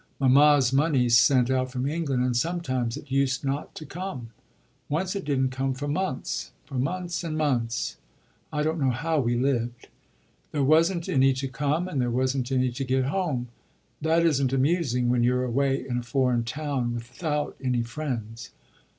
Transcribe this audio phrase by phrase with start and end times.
[0.19, 4.31] Mamma's money's sent out from England and sometimes it usedn't to come.
[4.89, 7.97] Once it didn't come for months for months and months.
[8.51, 9.89] I don't know how we lived.
[10.53, 13.49] There wasn't any to come; there wasn't any to get home.
[14.01, 18.49] That isn't amusing when you're away in a foreign town without any friends.